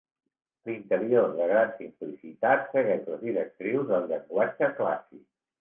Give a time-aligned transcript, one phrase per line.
[0.69, 5.27] L'interior, de gran simplicitat, segueix les directrius del llenguatge clàssic.